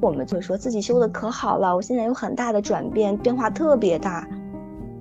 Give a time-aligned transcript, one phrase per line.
[0.00, 4.26] 我们就会说自己修的可好了，我现在有很大的转变，变化特别大。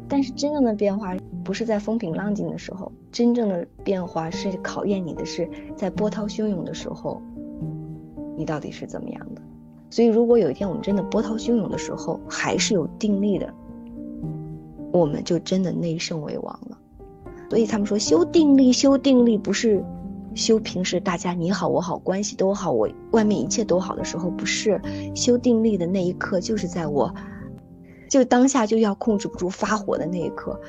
[0.07, 7.21] 但是真正的变化不是在风平浪静的时候，真正的变化是考验你的是在波涛汹涌的时候，
[8.35, 9.41] 你到底是怎么样的。
[9.89, 13.53] 所以，如果有一天我们真的波涛汹涌的时候还是有定力的，
[14.91, 16.77] 我们就真的内圣为王了。
[17.49, 19.83] 所以他们说修定力，修定力不是。
[20.35, 24.79] 修平时大家你好我好关系都好我外面一切都好的时候不是
[25.15, 27.13] 修定力的那一刻就是在我，
[28.09, 30.59] 就当下就要控制不住发火的那一刻，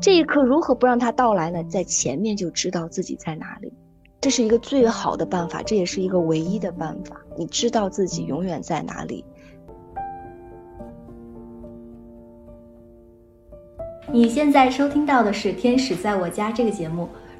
[0.00, 1.64] 这一刻如何不让它到来呢？
[1.64, 3.72] 在前面就知道自己在哪里，
[4.20, 7.20] 这是一个最好的办法，这也是一个唯一的办法。
[7.36, 9.24] 你知道自己永远在哪里。
[14.12, 17.08] 你现在收听到的是《天使在我家》这个节目。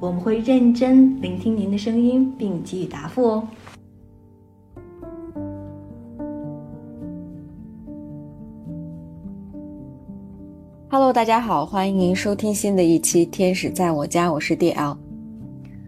[0.00, 3.48] 我们会认真聆听您的声音，并给予答复哦。
[10.90, 14.96] Hello，大家好，欢迎您收听新的一期《天使在我家》，我是 DL。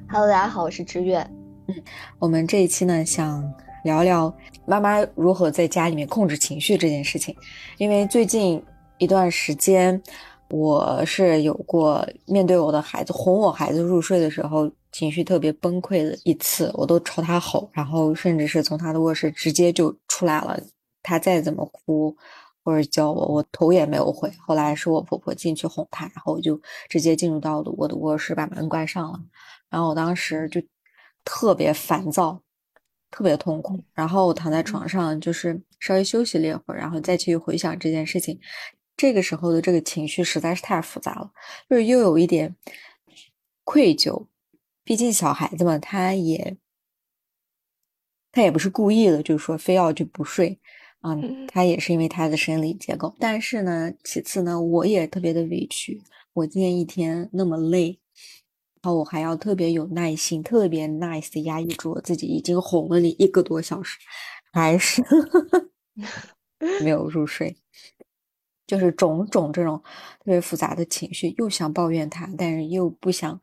[0.09, 1.19] Hello，大家好，我是知月。
[1.67, 1.75] 嗯，
[2.19, 3.53] 我们这一期呢，想
[3.85, 4.35] 聊聊
[4.65, 7.37] 妈妈如何在家里面控制情绪这件事情，
[7.77, 8.63] 因为最近
[8.99, 10.01] 一段时间。
[10.49, 20.59] 我是有过面对我的孩子哄我孩子入睡的时候情绪特别崩溃的一次，我都朝他吼，然后甚至是从他的卧室直接就出来了。
[21.03, 22.17] 他再怎么哭
[22.65, 24.33] 或者叫我，我头也没有回。
[24.39, 29.21] 后来是我婆婆进去哄他，然后我就直接进入到了我的卧室，把门关上了。
[29.69, 30.61] 然后我当时就
[31.25, 32.41] 特别烦躁，
[33.11, 33.79] 特别痛苦。
[33.95, 38.39] 然后我躺在床上，就是稍微休息了一会儿，然后再去回想这件事情。
[38.97, 41.31] 这个时候的这个情绪实在是太复杂了，
[41.69, 42.57] 就是又有一点
[43.65, 44.27] 愧疚，
[44.83, 46.57] 毕竟小孩子嘛，他也
[48.33, 50.59] 他也不是故意的，就是说非要就不睡，
[51.03, 53.15] 嗯，他也是因为他的生理结构。
[53.19, 56.03] 但是呢，其次呢，我也特别的委屈，
[56.33, 57.99] 我今天一天那么累，
[58.83, 63.99] 然后我还要特别有耐心、特别 nice 的压抑住我自己，已经哄了你一个多小时，
[64.53, 65.03] 还是
[66.83, 67.57] 没有入睡。
[68.67, 69.79] 就是种种这种
[70.19, 73.41] 特别复杂的情绪，又想抱怨他，但是又不想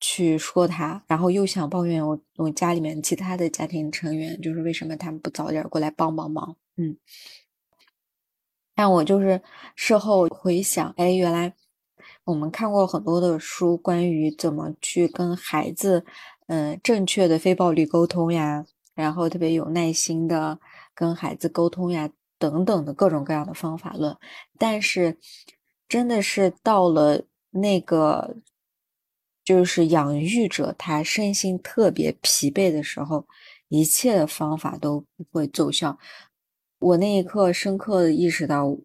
[0.00, 6.56] 去说他，然后又想抱怨我我家里面其他的家庭成员，就是为什么他们不早点过来帮帮忙？
[6.76, 6.96] 嗯，
[8.74, 9.40] 但我就是
[9.74, 11.54] 事后回想，哎，原来
[12.24, 16.04] 我们看过很多的书，关于怎么去跟孩子，
[16.46, 18.64] 嗯，正确的非暴力沟通呀，
[18.94, 20.58] 然后特别有耐心的
[20.94, 22.10] 跟孩子沟通呀。
[22.38, 24.16] 等等的各种各样的方法论，
[24.58, 25.18] 但是
[25.88, 28.36] 真的是到了那个
[29.44, 33.26] 就是养育者他身心特别疲惫的时候，
[33.68, 35.98] 一切的方法都不会奏效。
[36.78, 38.76] 我那一刻深刻的意识到，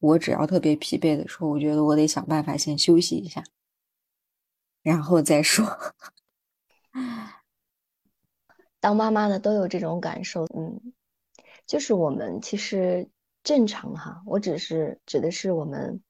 [0.00, 3.44] 我只要特别疲惫的时候，我觉得我得想办法先休息一下，
[4.82, 5.64] 然后再说。
[8.80, 10.93] 当妈妈的都有这种感受，嗯。
[11.66, 13.08] 就是我们其实
[13.42, 16.02] 正常哈，我只是指的是我们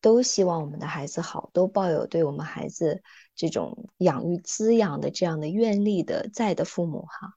[0.00, 3.02] 都希望我们的孩子好，都抱有对我们孩子
[3.34, 7.32] 这种养育滋养的这样的愿力的在的父母哈，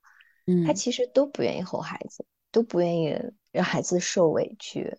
[0.48, 3.18] 嗯，他其实都不愿意吼孩子，都不愿意
[3.52, 4.98] 让孩子受委屈。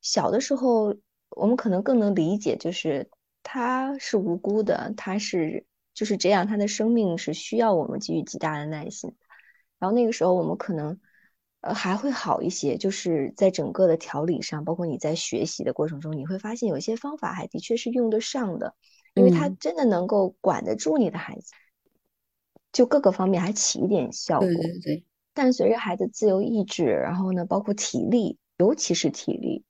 [0.00, 0.96] 小的时候，
[1.30, 3.10] 我们可能更能理解，就是
[3.42, 9.14] 他是无辜的，他是就是这样，他的生命是需要我们给予极大的耐心。
[9.80, 11.00] 然后那个时候我们可能，
[11.62, 18.74] 呃，还会好一些，就是在整个的调理上，包括你在学习的过程中，你会发现有一些方法还的确是用得上的，
[19.14, 21.50] 因为它真的能够管得住你的孩子，
[22.70, 24.48] 就各个方面还起一点效果。
[24.48, 25.04] 对对对。
[25.32, 29.64] 但随着孩子自由意志，然后呢，包括体力，尤其是体力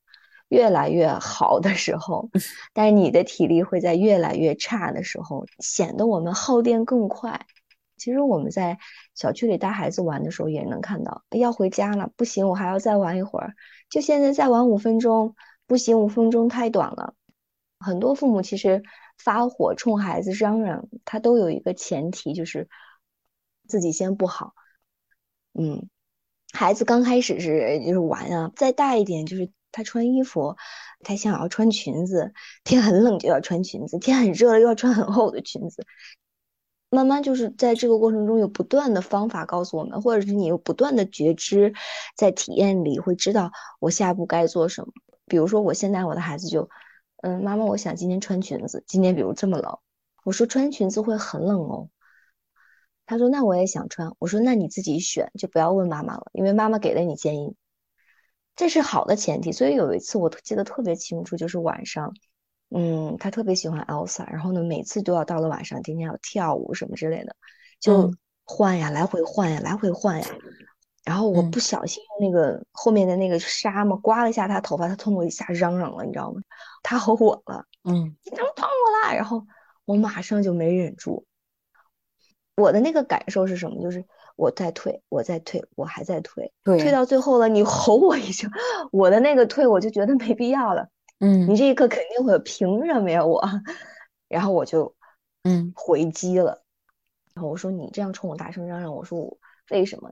[0.48, 2.30] 越来越好的时候，
[2.72, 7.46] 但是你的体力会在越来越差的时候，显得我们耗电更快。
[8.00, 8.78] 其实我们在
[9.14, 13.54] 小区里带孩子玩的时候也能看到，要回家了，不行，我还要再玩一会儿，
[13.90, 15.36] 就现在再玩五分钟，
[15.66, 17.14] 不行，五分钟太短了。
[17.78, 18.82] 很多父母其实
[19.18, 22.68] 发火冲孩子嚷嚷，他都有一个前提，就是
[23.68, 24.54] 自己先不好。
[25.52, 25.88] 嗯，
[26.52, 30.56] 孩子刚开始是就是玩啊，再大一点就是他穿衣服，
[31.04, 32.32] 他想要穿裙子，
[32.64, 35.86] 天很冷就要穿裙子，天很热了又要穿很厚的裙子。
[36.90, 41.72] 慢慢就是在这个过程中有不断的方法告诉我们，或者是你有不断的觉知，
[42.16, 44.92] 在体验里会知道我下一步该做什么。
[45.26, 46.68] 比如说我现在我的孩子就，
[47.22, 49.78] 嗯，妈妈，我想今天穿裙子，今天比如这么冷，
[50.24, 51.88] 我说穿裙子会很冷哦。
[53.06, 57.54] 他说那我也想穿，我说那你自己选，就不要问妈妈了，因为妈妈给了你建议，
[58.56, 59.52] 这是好的前提。
[59.52, 62.12] 所以有一次我记得特别清楚，就是晚上。
[62.70, 67.34] 嗯，他特别喜欢 Elsa，然后呢，每次都要到了晚上，天天要跳舞什么之类的，
[67.80, 68.12] 就
[68.44, 70.26] 换呀，来回换呀，来回换呀。
[71.02, 76.42] 然后我不小心用那个后面的那个纱嘛，刮了一下他头发，他痛我一下嚷嚷了，你知道吗？
[76.82, 79.14] 他吼我了，嗯，你怎么碰我啦？
[79.14, 79.44] 然后
[79.84, 81.24] 我马上就没忍住，
[82.54, 83.82] 我的那个感受是什么？
[83.82, 84.04] 就是
[84.36, 88.48] 我在退，我在退，我还在退，退到最后了，你吼我一声，
[88.92, 90.88] 我的那个退我就觉得没必要了。
[91.20, 93.40] 嗯，你这一刻肯定会凭什么呀我？
[94.28, 94.94] 然后我就
[95.44, 96.64] 嗯回击了，
[97.34, 99.38] 然后我说你这样冲我大声嚷嚷，我说我
[99.70, 100.10] 为什么？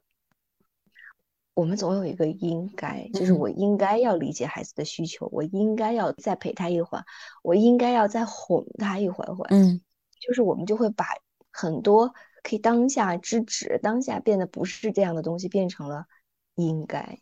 [1.54, 7.04] 我们总有一个应该，就是我应该要理解孩子的需求，我应该要再陪他一会儿，
[7.42, 9.44] 我应该要再哄他一会儿会。
[9.50, 9.80] 嗯，
[10.20, 11.06] 就是我们就会把
[11.50, 12.14] 很多
[12.44, 16.06] 可以当下制止、当下变得不是这样的东西，变成了
[16.54, 17.18] 应该。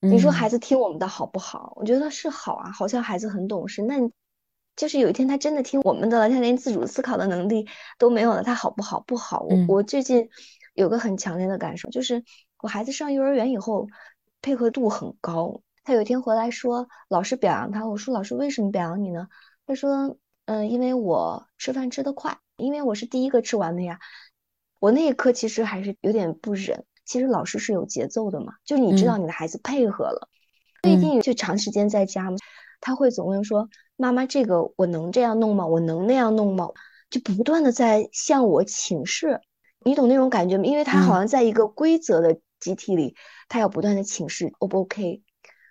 [0.00, 1.72] 你说孩子听我们的好不好？
[1.76, 3.82] 我觉得是好啊，好像孩子很懂事。
[3.82, 3.96] 那，
[4.76, 7.66] 就是有一天他真的听我们的了，他连自主思考的能力
[7.98, 9.00] 都没有了，他好不好？
[9.00, 9.40] 不好。
[9.40, 10.28] 我我最近
[10.74, 12.22] 有个很强烈的感受，就是
[12.60, 13.88] 我孩子上幼儿园以后，
[14.40, 15.62] 配合度很高。
[15.82, 17.86] 他有一天回来说，老师表扬他。
[17.88, 19.28] 我说老师为什么表扬你呢？
[19.66, 23.98] 他说，嗯，因为我吃饭吃得快，因为我是第一个吃完的呀。
[24.78, 26.84] 我那一刻其实还是有点不忍。
[27.08, 30.28] 其实老师是有节奏的嘛，就你知道你的孩子配合了，
[30.82, 32.36] 不一定就长时间在家嘛，
[32.82, 35.66] 他会总问说：“妈妈，这个我能这样弄吗？
[35.66, 36.68] 我能那样弄吗？”
[37.08, 39.40] 就不断的在向我请示，
[39.82, 40.64] 你懂那种感觉吗？
[40.64, 43.16] 因为他好像在一个规则的集体里，
[43.48, 45.22] 他要不断的请示，O 不 OK？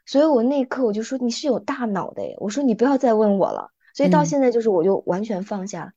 [0.08, 3.70] 所以我那一刻我就说你是有大脑的，我说你不要再问我了。
[3.94, 5.94] 所以到现在就是我就完全放下。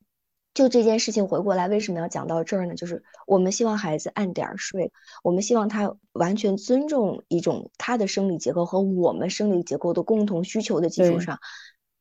[0.53, 2.75] 就这件事情回过来，为什么要讲到这儿呢？
[2.75, 4.93] 就是我们希望孩子按点儿睡，
[5.23, 11.39] 我们希望他完全尊重一种他的生理结构和我们生理结构的共同需求的基础上，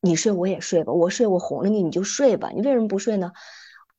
[0.02, 3.32] 你睡我也睡吧，我睡我哄了你你就睡吧，你为什么不睡呢？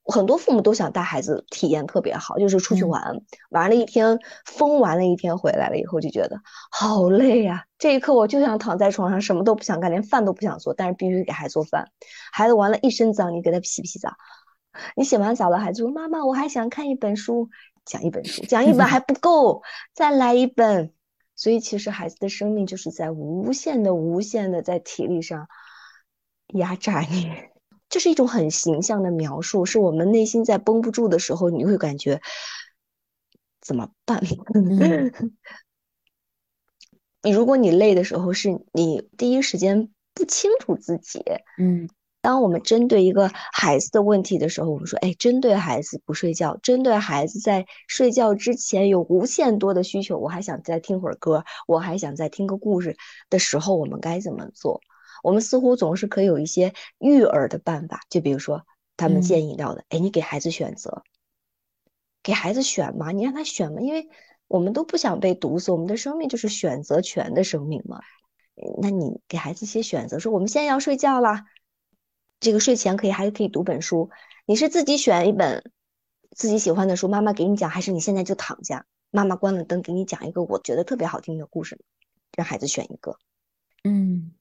[0.03, 3.21] 很多父母都想带孩子体验特别好，就是出去玩，
[3.51, 6.41] 玩了一天疯玩了一天回来了以后就觉得
[6.73, 11.91] 好累呀，这一刻我就想躺在床上什么都不想干，连饭都不想做，但是必须给孩子做饭，
[12.33, 14.11] 孩子玩了一身脏，你给他洗不洗澡？
[14.97, 17.51] 你洗完澡了，孩子说：“妈妈，我还想看一本书，
[17.85, 19.63] 讲一本书，讲一本还 不够，
[19.95, 20.93] 再来一本。”
[21.35, 25.49] 所以，其实孩子的生命就是在无限的、无限的在体力上
[26.49, 27.33] 压榨你，
[27.89, 29.65] 这是一种很形象的描述。
[29.65, 32.21] 是我们内心在绷不住的时候，你会感觉
[33.61, 34.23] 怎么办？
[37.23, 41.25] 你如果你累的时候，是你第一时间不清楚自己，
[41.59, 41.89] 嗯。
[42.23, 52.97] 当我们针对一个孩子的问题的时候，我们说，哎，针对孩子不睡觉，针对孩子在睡觉之前有无限多的需求，我还想再听会儿歌，我还想再听个故事
[53.31, 54.81] 的时候，我们该怎么做？
[55.23, 61.03] 我们似乎总是可以有一些育儿的办法，就比如说他们建议到的，哎，你给孩子选择，
[62.23, 64.09] 给孩子选嘛，你让他选嘛，因为
[64.47, 68.01] 我们都不想被毒死，我们的生命就是选择权的生命嘛，
[68.83, 71.45] 那你给孩子一些选择，说我们现在要睡觉了。
[72.41, 74.11] 这个睡前可以还可以读本书，
[74.47, 75.71] 你是自己选一本
[76.35, 81.79] 自己喜欢的书，妈妈给你讲，还是你现在就躺下，妈妈关了灯给你讲一个我觉得特别好听的故事，
[82.35, 83.19] 让孩子选一个。
[83.85, 84.33] 嗯，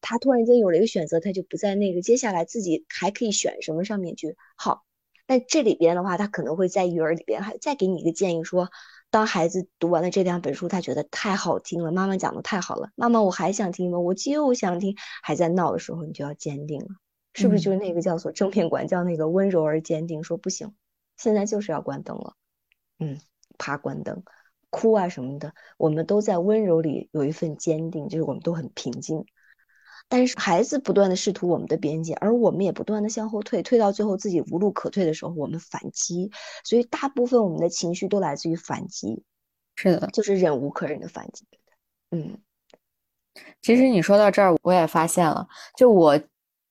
[0.00, 4.36] 他突然间有了一个选择，他就不在那个接下来自己还可以选什么上面去。
[4.56, 4.84] 好，
[5.26, 8.70] 那这里边的话，他可能会在育儿里边还再给你一个建议，说
[9.10, 13.98] 当孩子读完了这两本书，他觉得太好听了，妈妈讲的太好了，妈妈我还想听吗？
[13.98, 16.88] 我就想听，还在闹的时候，你就要坚定了。
[17.36, 20.24] 是不是就是那个叫做正面管教那个温柔而坚定？
[20.24, 20.74] 说不行，
[21.18, 22.34] 现在就是要关灯了。
[22.98, 23.20] 嗯，
[23.58, 24.22] 啪关灯，
[24.70, 29.26] 哭啊什么的，我们都在温柔里有一份坚定，就是我们都很平静。
[30.08, 36.30] 但是孩子不断的试图我们的边界，而我们也不断的向后退，退到最后自己无路可退的时候，我们反击。
[36.64, 39.22] 所以大部分我们的情绪都来自于反击。
[39.74, 41.44] 是的，就是忍无可忍的反击。
[42.12, 42.38] 嗯，
[43.60, 46.18] 其实你说到这儿，我也发现了，就我。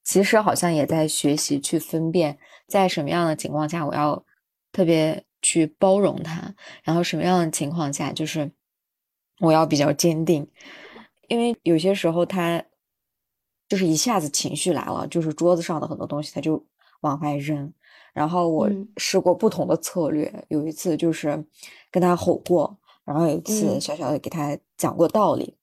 [0.06, 4.24] 其实好像也在学习去分辨，在什么样的情况下我要
[4.70, 8.52] 特别去包容他，然后什么样的情况下就是
[9.40, 10.48] 我要比较坚定，
[11.26, 12.62] 因为有些时候他
[13.68, 16.64] 就是一下子情绪来了，就是桌子上的很多东西他就
[17.00, 17.72] 往外扔。
[18.12, 21.44] 然后我试过不同的策略，有一次就是
[21.90, 25.54] 跟他吼过，然后有一次小小的给他讲过道理，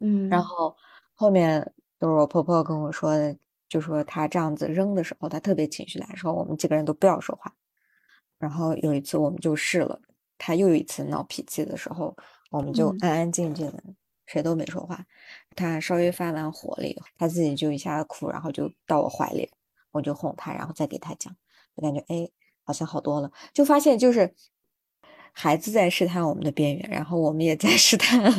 [0.00, 0.74] 嗯，然后
[1.14, 1.60] 后面
[2.00, 3.36] 就是我婆婆跟我说的，
[3.68, 7.52] 就说他这样子扔的时候，他特别情绪来，说我们几个人都不要说话。
[8.38, 10.00] 然后有一次我们就试了，
[10.38, 12.16] 他又有一次闹脾气的时候，
[12.50, 13.82] 我们就安安静静的，
[14.26, 15.04] 谁都没说话。
[15.54, 19.50] 他稍微发完火了以后，他自己就一下子哭，然后就到我怀里，
[19.90, 21.34] 我就哄他，然后再给他讲。
[21.74, 22.28] 就感觉哎，
[22.62, 24.34] 好像好多了，就发现就是
[25.32, 28.32] 孩子在试探我们的边缘，然后我们也在试探，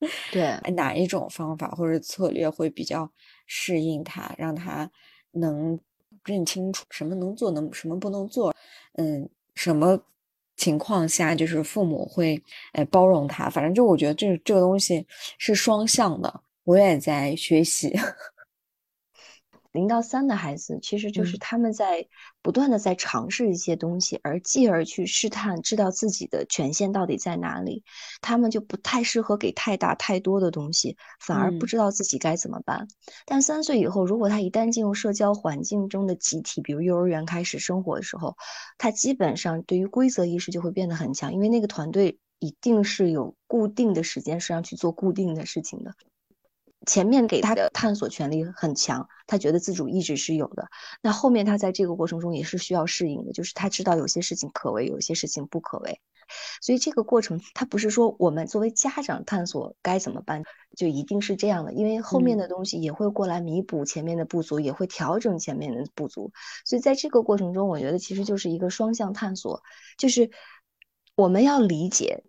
[0.32, 3.10] 对哪一种方法或者策略会比较
[3.46, 4.90] 适应他，让他
[5.32, 5.78] 能
[6.24, 8.54] 认清楚什么能做，能什么不能做，
[8.94, 10.00] 嗯，什么
[10.56, 12.42] 情况下就是父母会
[12.72, 15.06] 哎包容他，反正就我觉得这这个东西
[15.38, 17.92] 是双向的，我也在学习。
[19.72, 22.08] 零到三的孩子，其实就是他们在
[22.42, 27.84] 不断的在尝试一些东西，而继而去试探，知道自己的权限到底在哪里。
[28.20, 32.88] 他们就不太适合给太大太多的东西，反而不知道自己该怎么办。
[33.26, 38.36] 但三岁以后，如果他一旦进入社交环境中的集体，比如幼儿园开始生活的时候，
[38.76, 45.92] 他基本上对于规则意识就会变得很强，因为那个团队一定是有固定的时间是要去做固定的事情的。
[46.86, 50.68] 前面给他的探索权利很强，他觉得自主意志是有的。
[51.02, 56.00] 那后面他在这个过程中也是需要适应的，就是他知道有些事情可为，有些事情不可为。
[56.62, 60.44] 所以这个过程，他不是说我们作为家长探索该怎么办，
[60.76, 66.32] 就一定是这样的，因为后面的东西也会过来弥补前面的不足，也会调整前面的不足。
[66.64, 69.62] 所以在这个过程中，我觉得其实就是一个双向探索，
[69.98, 70.30] 就是
[71.16, 72.22] 我们要理解。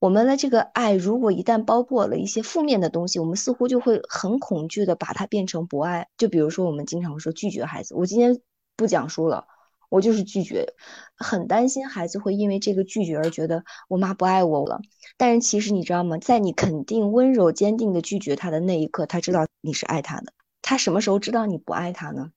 [0.00, 6.08] 我们的这个爱，如果一旦包括了一些负面的东西，我们似乎就会很恐惧的把它变成不爱。
[6.16, 8.40] 就比如说，我们经常会说拒绝孩子，我今天
[8.76, 9.46] 不讲书了，
[9.90, 10.72] 我就是拒绝，
[11.16, 14.80] 很担心孩子会因为这个拒绝而觉得我妈不爱我了。
[15.18, 16.16] 但是其实你知道吗？
[16.16, 20.32] 在你肯定、温柔、坚定的拒绝他的那一刻，他知道你是爱他的。
[20.62, 22.32] 他什么时候知道你不爱他呢？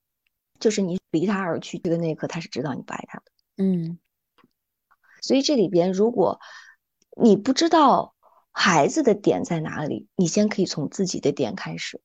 [0.60, 3.24] 就是你离他而去的那一刻，他是知道你不爱他的。
[3.56, 3.98] 嗯，
[5.22, 6.42] 所以这里边如果。
[7.16, 8.14] 你不知道
[8.52, 12.02] 孩子的点在哪里，你先可以从自己的点开始，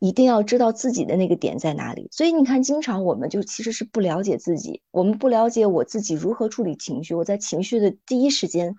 [0.00, 2.08] 一定要知道自己的那个点在哪里。
[2.10, 7.14] 所以你看，经常我们就其实是不了解自己，我们不了解我自己如何处理情绪。
[7.14, 8.74] 我在情绪的第一时间，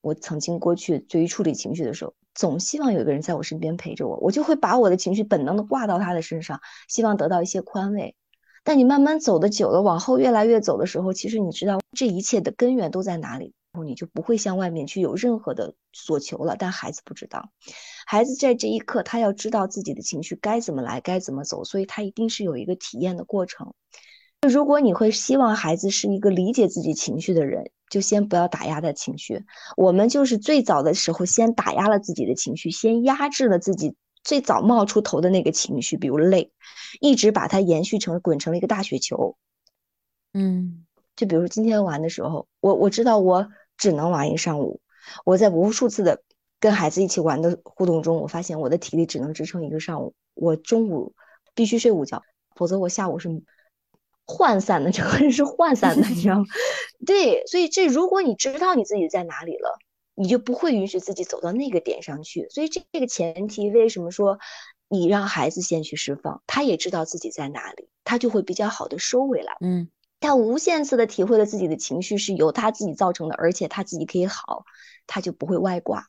[0.00, 8.14] 我曾经过去对于处理情绪的时候，总希望有一个人在我身边陪着我，我就会把我的情绪本能的挂到他的身上，希望得到一些宽慰。
[8.64, 13.54] 但你慢慢走的久了，往后越来越走的时候，其实你知道这一切的根源都在哪里。
[13.84, 16.56] 你就不会向外面去有任何的所求了。
[16.58, 17.50] 但孩子不知道，
[18.06, 23.74] 孩子在这一刻，他要知道自己的情绪该怎么来，该怎么走，所以他一定是有一个体验的过程。
[24.48, 29.44] 如果你会希望孩子是一个理解自己情绪的人，就先不要打压他情绪。
[29.76, 36.52] 我们就是最早的时候先打压了自己的情绪，先压制了自己最早冒出头的那个情绪，比如累，
[37.00, 39.36] 一直把它延续成滚成了一个大雪球。
[40.34, 43.48] 嗯，就比如今天玩的时候，我我知道我。
[43.78, 44.82] 只能玩一上午。
[45.24, 46.22] 我在无数次的
[46.60, 50.14] 跟孩子一起玩的互动中，我发现我的体力只能支撑一个上午。
[50.34, 51.14] 我中午
[51.54, 52.22] 必须睡午觉，
[52.54, 53.28] 否则我下午是
[54.26, 56.44] 涣散的，整个人是涣散的，你知道吗？
[57.06, 59.78] 对，所以这如果你知道你自己在哪里了，
[60.14, 62.48] 你就不会允许自己走到那个点上去。
[62.50, 64.38] 所以这这个前提，为什么说
[64.88, 69.56] 你让孩子先去释放，他也知道自己在哪里，他就会比较好的收回来。
[69.60, 69.88] 嗯。
[70.20, 74.64] 他无限次的体会了自己的情绪是由他自己造成的，而且他自己可以好，
[75.06, 76.04] 他就不会外挂。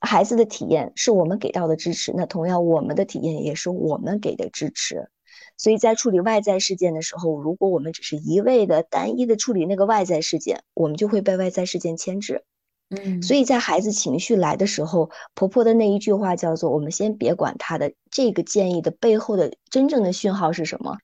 [0.00, 5.08] 孩子的体验是我们给到的支持，那同样我们的体验也是我们给的支持。
[5.56, 12.44] 所以在处理外在事件的时候，如果我们只是一味的单一的处理那个外在事件，我们就会被外在事件牵制。
[12.90, 20.98] 嗯，所以在孩子情绪来的时候，婆婆的那一句话叫做：“我们先别管他的这个建议的背后的真正的讯号是什么。”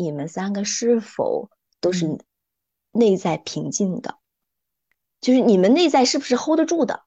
[0.00, 2.18] 你们三个是否都是
[2.90, 4.16] 内在平静的？
[5.20, 7.02] 就是你们内在是不是 hold 得住的？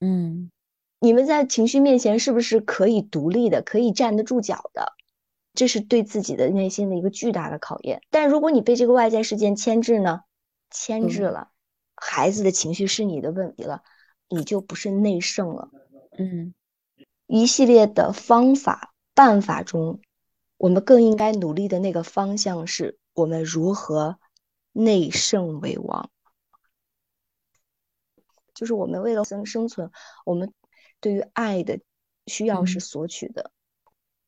[0.00, 0.50] 嗯，
[0.98, 4.94] 你们在情绪面前是不是可以独立的，可以站得住脚的？
[5.52, 8.00] 这是对自己的内心的一个巨大的考验。
[8.08, 10.22] 但如果你被这个外在事件牵制呢？
[10.70, 11.50] 牵制了，
[11.96, 13.82] 孩子的情绪是你的问题了，
[14.28, 15.70] 你就不是内圣了。
[16.16, 16.54] 嗯，
[17.26, 20.00] 一系列的方法办法中。
[20.58, 24.18] 我们更应该努力的那个方向是我们如何
[24.72, 26.10] 内圣为王。
[28.54, 29.90] 就是我们为了生生存，
[30.26, 30.52] 我们
[31.00, 31.80] 对于爱的
[32.26, 33.52] 需要是索取的，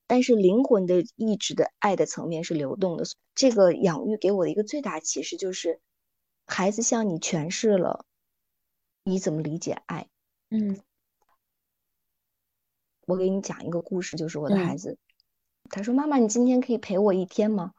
[0.06, 3.02] 但是灵魂的意志的爱的层面是流动的。
[3.34, 5.80] 这个养育给我的一个最大启示就是，
[6.46, 8.06] 孩子向你诠释了
[9.02, 10.08] 你怎么理解爱。
[10.50, 10.80] 嗯，
[13.06, 14.96] 我给你讲一个故事，就是我的孩子，
[15.70, 17.72] 他说：“妈妈，你今天可以陪我一天吗？”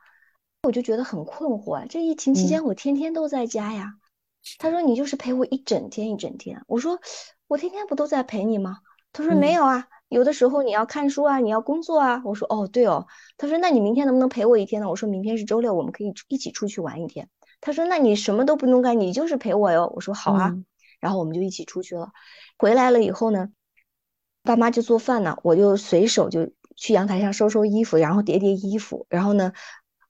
[0.63, 3.93] 我就觉得很困惑，这疫情期间我天天都在家呀。
[4.60, 6.63] 他说你就是陪我一整天一整天。
[6.67, 7.00] 我说
[7.48, 8.77] 我天天不都在陪你吗？
[9.12, 12.21] 他说没有啊，有的时候你要看书啊，你要工作啊。
[12.25, 13.07] 我说哦对哦。
[13.38, 14.89] 他说那你明天能不能陪我一天呢？
[14.89, 17.27] 我说明天是周六，我们可以一起出去玩一天。
[17.60, 19.91] 他说那你什么都不用干，你就是陪我哟。
[19.95, 20.55] 我说好啊。
[21.00, 22.12] 然后我们就一起出去了。
[22.57, 23.50] 回来了以后呢，
[24.43, 29.53] 爸妈就做饭呢，我就随手就去阳台上收收衣服，然后叠叠衣服，然后呢。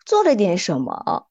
[0.04, 1.30] 做了点什么，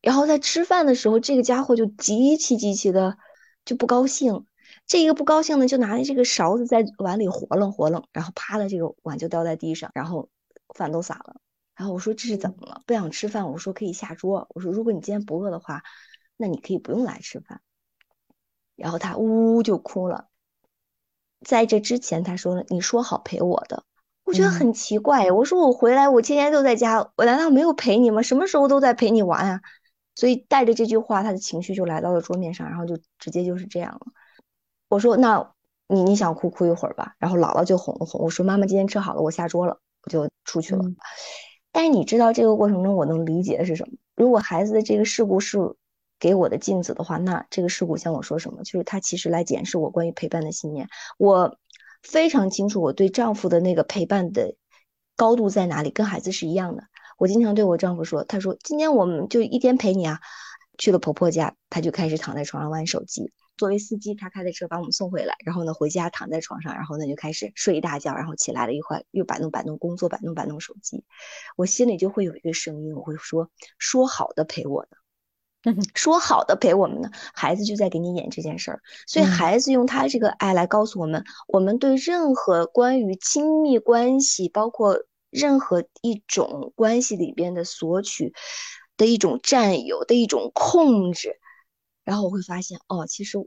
[0.00, 3.18] 然后在吃饭的时候，这个家伙就极其极其的
[3.66, 4.46] 就不高兴。
[4.86, 10.30] 这一个不高兴呢，就拿着这个勺子在碗里活楞活楞，然后啪的这个碗就掉在地上，然后
[10.74, 11.42] 饭都洒了。
[11.76, 12.80] 然后我说这是怎么了？
[12.86, 13.52] 不想吃饭？
[13.52, 14.48] 我说可以下桌。
[14.54, 15.82] 我说如果你今天不饿的话，
[16.38, 17.60] 那你可以不用来吃饭。
[18.76, 20.28] 然后他呜呜就哭了。
[21.46, 23.84] 在这之前他说了，你说好陪我的。
[24.30, 28.22] 我觉得很奇怪，我说我回来，我天天都在家，我难道没有陪你吗？
[28.22, 29.60] 什么时候都在陪你玩啊？
[30.14, 34.00] 所以带着这句话，他的情绪就来到了桌面上，然后就直接就是这样了。
[34.88, 35.52] 我说那
[35.88, 40.84] 你你想哭哭一会儿吧，然后姥姥就哄了哄，我说妈妈今天吃好了，我下桌了，我就出去了。
[41.72, 43.94] 但是你知道这个过程中我能理解的是什么？
[44.14, 45.58] 如果孩子的这个事故是
[46.20, 48.62] 给我的镜子的话，那这个事故向我说什么？
[48.62, 50.88] 就是他其实来检视我关于陪伴的信念。
[51.18, 51.56] 我。
[52.02, 54.54] 非常清楚，我对丈夫的那个陪伴的
[55.16, 56.84] 高度在哪里，跟孩子是一样的。
[57.18, 60.20] 我经常对我丈夫说：“他说今天我们就一天陪你啊。”
[60.78, 63.30] 去了婆婆家，他就开始躺在床上玩手机。
[63.58, 71.04] 作为司机，他开的车把我们送回来，然后呢回家躺在床上，然后呢就开始睡一大觉，然后起来了一会儿又摆弄摆弄工作，摆弄摆弄手机。
[71.56, 74.96] 我心里就会有一个声音，我会说：“说好的陪我的。”
[75.94, 84.96] 说好的陪我们呢，孩子就在给你演这件事儿，所以孩子用他这个爱来告诉我们，我们对任何关于亲密关系，包括
[85.28, 88.32] 任何一种关系里边的索取
[88.96, 91.38] 的一种占有的一种控制，
[92.04, 93.38] 然后我会发现，哦，其实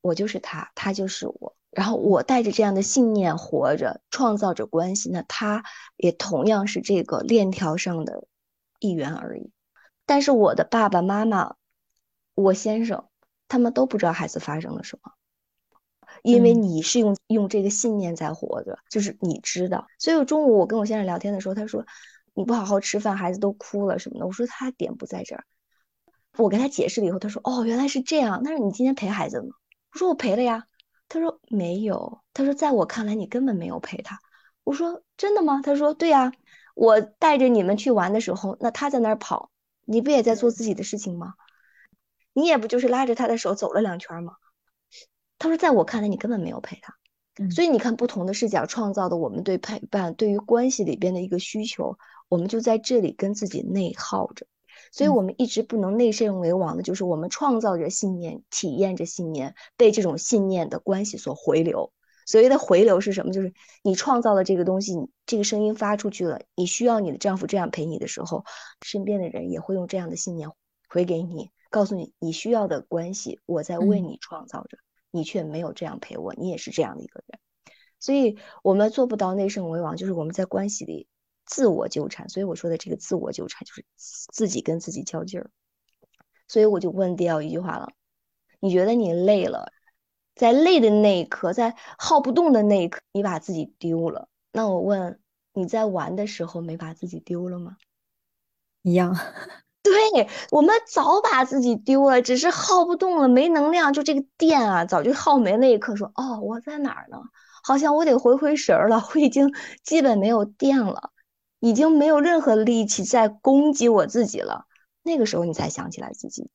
[0.00, 5.62] 我就是他，他就是我，然后我带着这样的信念活着，创造着关系，那他
[5.98, 8.24] 也同样是这个链条上的
[8.80, 9.50] 一员而已。
[10.06, 11.56] 但是我的爸爸妈妈，
[12.40, 13.08] 我先生，
[13.48, 15.10] 他们都不知道孩子发生了什么，
[16.22, 19.88] 因为你是用用这个信念在活着，就是你知道。
[19.98, 21.84] 所以中午我跟我先生聊天的时候，他说
[22.34, 24.26] 你不好好吃饭，孩子都哭了什么的。
[24.26, 25.44] 我说他点不在这儿，
[26.36, 28.40] 我跟他解释了以后，他说哦原来是这样。
[28.44, 29.50] 那你今天陪孩子了吗？
[29.92, 30.64] 我说我陪了呀。
[31.08, 32.20] 他说没有。
[32.34, 34.20] 他说在我看来你根本没有陪他。
[34.62, 35.60] 我说真的吗？
[35.64, 36.32] 他说对呀。
[36.76, 39.50] 我带着你们去玩的时候，那他在那儿跑。
[39.84, 41.34] 你不也在做自己的事情吗？
[42.38, 44.34] 你也不就是拉着他的手走了两圈吗？
[45.38, 46.94] 他说，在我看来，你根本没有陪他。
[47.50, 51.98] 所以你看，不同的视角创造的我们对陪伴、对于关系里边的一个需求，
[52.28, 54.46] 我们就在这里跟自己内耗着。
[54.92, 61.92] 所以我们一直不能内圣为王的，就是我们创造着信念，体验着信念，被这种信念的关系所回流。
[62.24, 63.32] 所谓的回流是什么？
[63.32, 64.94] 就是你创造了这个东西，
[65.26, 68.44] 这个声音发出去了，你需要你的丈夫这样陪你的时候，
[68.82, 70.50] 身边的人也会用这样的信念
[70.88, 74.78] 回给你，告诉你你需要的关系，我在为你创造着，
[75.10, 77.38] 你却没有这样陪我，你也是这样的一个人。
[78.00, 81.08] 所以我们做不到内圣为王，就是我们在关系里
[81.44, 82.28] 自我纠缠。
[82.28, 85.50] 所以我说的这个自我纠缠，就是自己跟自己较劲儿。
[86.46, 87.92] 所以我就问第二一句话了：
[88.60, 89.72] 你觉得你累了？
[90.34, 94.28] 在累的那一刻，在耗不动的那一刻，你把自己丢了。
[94.52, 95.20] 那我问，
[95.52, 97.76] 你在玩的时候没把自己丢了吗？
[98.82, 99.16] 一样。
[99.82, 105.56] 对我们早把自己丢了，只是耗不动了，没能量，就这个电啊，早就耗没。
[105.56, 107.18] 那一刻说，哦，我在哪儿呢？
[107.62, 111.10] 好像我得回回神儿了，我已经基本没有电了，
[111.60, 114.66] 已经没有任何力气在攻击我自己了。
[115.02, 116.50] 那个时候你才想起来自己。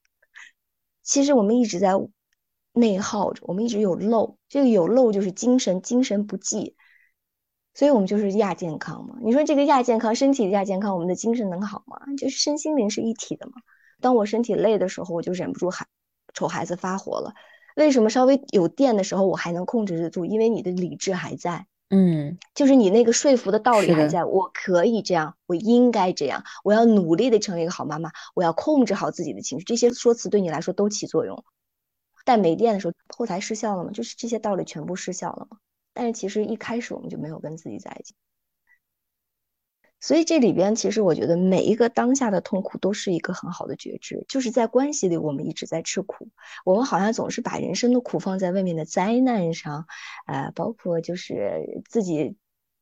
[1.01, 1.93] 其实我们一直在。
[2.75, 6.75] 内耗着，我们一直有漏，这个有漏就是精神精神不济，
[7.73, 9.15] 所以我们就是亚健康嘛。
[9.21, 11.99] 你说这个亚健康，身体亚健康，我们的精神能好吗？
[12.17, 13.53] 就是身心灵是一体的嘛。
[14.01, 15.87] 当我身体累的时候，我就忍不住孩
[16.33, 17.33] 瞅孩子发火了。
[17.75, 20.25] 为什么稍微有电的时候我还能控制得住？
[20.25, 24.23] 因为你的理智还在，嗯，就是你那个说服的道理还在。
[24.25, 31.43] 我可以这样，我应该这样，我要努力的成为一个好妈妈，我要控制好自己的情绪，这些说辞对你来说都起作用。
[32.25, 33.89] 但没电的时候，后台失效了吗？
[33.91, 35.57] 就是这些道理全部失效了吗？
[35.93, 38.13] 但是其实一开始我们就没有跟自己在一起。
[39.99, 46.27] 所以这里边其实我觉得每一个当下的痛苦都是一个很好的觉知，就是在关系里我们一直在吃苦，
[46.65, 49.87] 我们好像总是把人生的苦放在外面的灾难上，
[50.25, 52.35] 呃，包括就是自己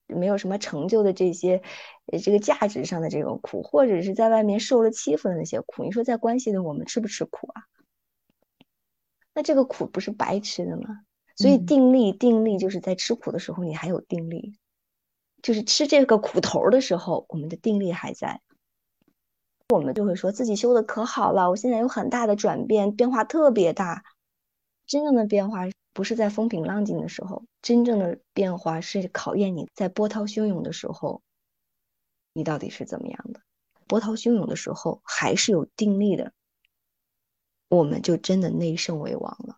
[0.08, 1.62] 没有什么成就的这些，
[2.24, 5.84] 这个价值上的这种苦，或者是在外面受了欺负的那些苦。
[5.84, 7.62] 你说在关系里我们吃不吃苦啊？
[9.36, 11.06] 那这个苦不是白吃的吗？
[11.36, 14.56] 所以定力，定力就是在吃苦的时候你还有定力。
[15.42, 18.42] 就是吃这个苦头的时候，我们的定力还在，
[19.70, 21.50] 我们就会说自己修的可好了。
[21.50, 24.04] 我现在有很大的转变，变化特别大。
[24.86, 25.62] 真正的变化
[25.94, 31.24] 不是在风平浪静的时候，真正的变化是考验你在波涛汹涌的时候，
[32.34, 33.42] 你到底是怎么样的。
[33.88, 36.34] 波涛汹涌的时候还是有定力的，
[37.68, 39.58] 我们就真的内圣为王了。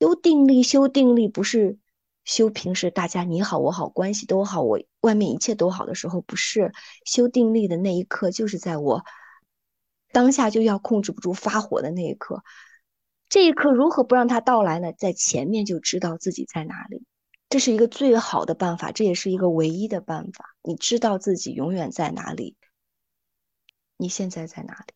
[0.00, 1.78] 修定力，修定力不是。
[2.22, 6.70] 修平时大家你好我好关系都好，我外面一切都好的时候，不是
[7.04, 9.02] 修定力的那一刻，就是在我
[10.12, 12.44] 当下就要控制不住发火的那一刻。
[13.28, 14.92] 这一刻如何不让它到来呢？
[14.92, 17.04] 在前面就知道自己在哪里，
[17.48, 20.56] 这是一个最好的办法，这也是一个唯一的办法。
[20.62, 22.54] 你知道自己永远在哪里，
[23.96, 24.94] 你现在在哪里？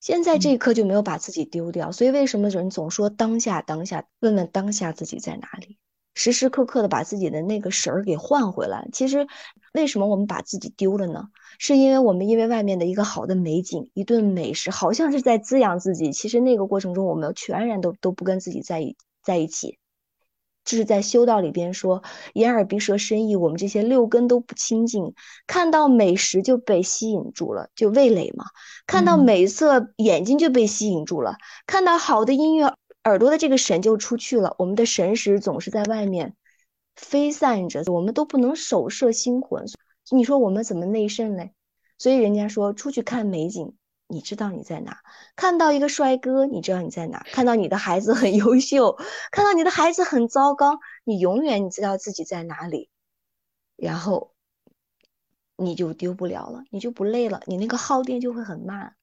[0.00, 4.06] 现在这一刻就没有把自己丢掉，所以为什么人总说当下当下？
[4.20, 5.76] 问问当下自己在哪里？
[6.14, 8.88] 时时刻刻的把自己的那个神儿给换回来。
[8.92, 9.26] 其实，
[9.72, 11.28] 为什么我们把自己丢了呢？
[11.58, 16.12] 是因为我们因为外面的一个好的美景，一顿美食，好像是在滋养自己。
[16.12, 19.78] 其实那个过程中，我们全然都都不跟自己在一在一起。
[20.68, 22.02] 就是在修道里边说，
[22.34, 25.14] 眼耳鼻舌身意，我们这些六根都不清净，
[25.46, 28.44] 看到美食就被吸引住了，就味蕾嘛；
[28.86, 31.32] 看到美色，眼睛就被吸引住了；
[31.66, 34.54] 看到好的音乐，耳朵的这个神就出去了。
[34.58, 36.36] 我们的神识总是在外面
[36.96, 39.64] 飞散着，我们都不能守摄心魂。
[40.10, 41.52] 你说我们怎么内圣嘞？
[41.96, 43.72] 所以人家说，出去看美景。
[44.08, 44.98] 你知道你在哪？
[45.36, 47.24] 看到一个帅哥，你知道你在哪？
[47.30, 48.96] 看到你的孩子很优秀，
[49.30, 52.90] 看到你的孩子很糟糕，你永远你知道自己在哪里，
[53.76, 54.32] 然后
[55.56, 58.96] 你就丢不了了，你就不累了，你那个耗电就会很慢。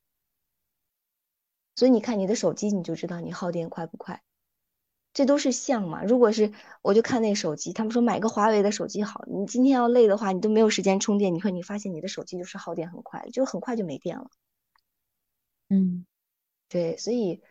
[1.76, 4.24] 所以你看你的手机，你就知道你耗电快不快。
[5.14, 6.04] 这都是像嘛？
[6.04, 9.24] 如果是我就看那手机，他们说买个华为的手机好。
[9.28, 14.30] 你今天要累的话，你都没有时间充电，你说你发现你的手机就是耗电很快，就很快就没电了。
[15.76, 16.06] 嗯，
[16.70, 17.42] 对，所以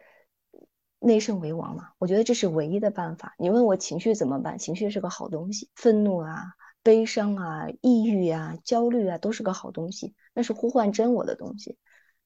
[0.99, 3.35] 内圣为王嘛，我觉得这是唯一的办法。
[3.39, 4.59] 你问我情绪怎么办？
[4.59, 11.77] 情绪是个好东西，愤怒啊、悲伤啊、抑郁啊、焦虑啊，都是个好东西，那是呼唤真我的东西。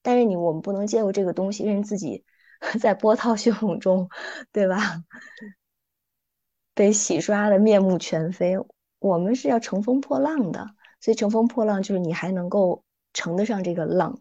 [0.03, 2.25] 但是你我们不能借由这个东西，让自己
[2.81, 4.09] 在波涛汹涌中，
[4.53, 5.05] 对吧？
[6.75, 8.57] 被洗刷的面目全非。
[9.01, 10.69] 我们是要乘风破浪的，
[11.01, 14.21] 所以乘风破浪就是你还能够乘得上这个浪。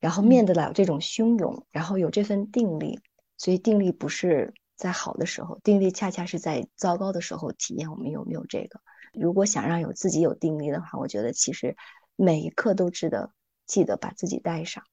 [0.00, 3.00] 然后面得了这种汹涌，然后有这份定力，
[3.36, 8.80] 所以定力不是在好的时候，定力恰恰是在糟糕的时候体验我们有没有这个。
[9.12, 11.76] 如果想让有自己有定力的话，我觉得其实
[12.14, 13.32] 每一刻都值得
[13.66, 14.84] 记得把自己带上。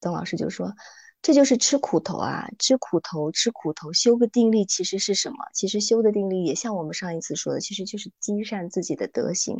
[0.00, 0.74] 曾老师就说
[1.22, 5.36] ：“这就是吃苦头啊，吃苦头，吃苦头，修个定力其实是什么？
[5.54, 9.56] 其实修的定力也像我们上一次说的，其实就是积善自己的德行。”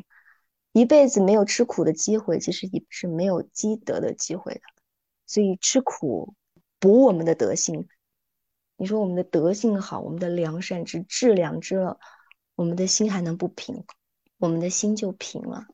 [0.75, 4.61] 一辈子没有吃苦的机会，其实也是没有积德的机会的。
[5.25, 6.35] 所以吃苦
[6.81, 7.87] 补我们的德性。
[8.77, 12.01] 你说我们的德性好，我们的良善之致良知了，
[12.57, 13.85] 我们的心还能不平？
[14.37, 15.69] 我们的心就平了。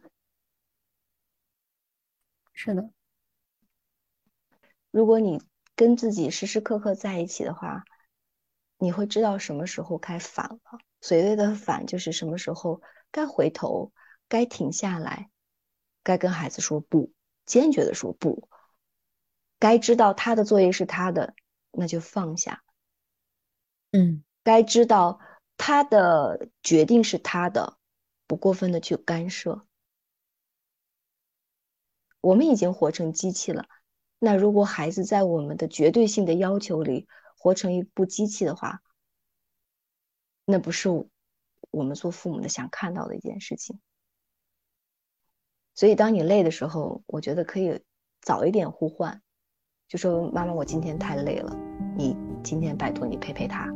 [2.53, 2.91] 是的。
[4.91, 5.43] 如果你
[5.75, 7.85] 跟自己时时刻刻在一起的话，
[8.77, 10.61] 你会知道什么时候该反了。
[11.01, 13.91] 所谓的反，就是什么时候该回头。
[14.31, 15.29] 该停下来，
[16.05, 17.13] 该跟孩子说不，
[17.45, 18.49] 坚决的说不。
[19.59, 21.35] 该知道他的作业是他的，
[21.73, 22.63] 那就放下。
[23.91, 25.21] 嗯，该知道
[25.57, 27.77] 他的决定是他的，
[28.29, 29.67] 不过分的去干涉。
[32.21, 33.67] 我们已经活成机器了，
[34.21, 38.81] 那如果孩子在我们的绝对性的要求里活成一部机器的话，
[40.45, 40.89] 那不是
[41.71, 43.81] 我们做父母的想看到的一件事情。
[45.81, 47.81] 所以，当你累的时候，我觉得可以
[48.21, 49.19] 早一点呼唤，
[49.89, 51.57] 就说：“妈妈，我今天太累了，
[51.97, 53.67] 你今天拜托你陪陪他，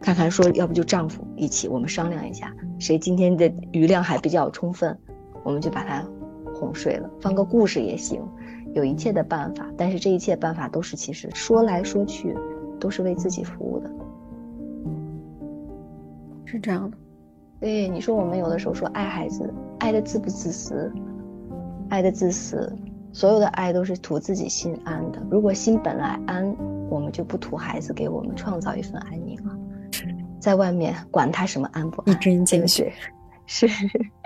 [0.00, 4.98] 看看说要不就丈夫一起，我们商量一下，谁今天的余量还比较充分，
[5.44, 6.04] 我们就把他
[6.56, 8.20] 哄睡了，放个故事也行，
[8.74, 12.36] 有一切的办法，但是这一切办法都是其实说来说去
[12.80, 13.88] 都是为自己服务的，
[16.46, 16.98] 是这样的。
[17.60, 20.92] 对，你说我们有的时候说爱孩子，爱的自不自私，
[21.88, 22.72] 爱的自私，
[23.12, 25.22] 所有的爱都是图自己心安的。
[25.30, 26.54] 如果心本来安，
[26.90, 29.56] 我们就不图孩子给我们创造一份安宁了。
[30.38, 32.92] 在外面管他什么安不安，一针见血。
[33.46, 33.66] 是，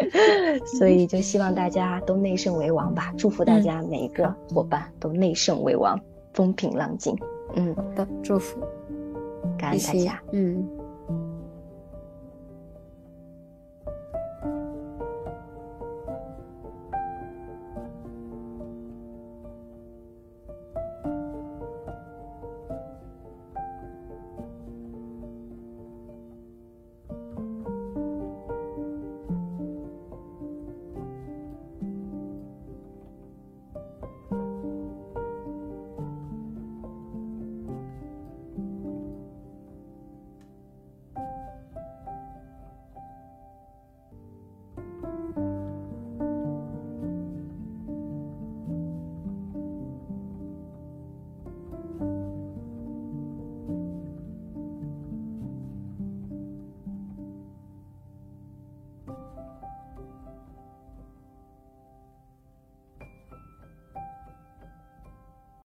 [0.79, 3.13] 所以就希望大家都内圣为王吧。
[3.17, 5.99] 祝福大家每一个伙伴都内圣为王，
[6.35, 7.17] 风平浪静。
[7.55, 8.59] 嗯，好的，祝福，
[9.57, 10.21] 感恩大家。
[10.33, 10.69] 嗯。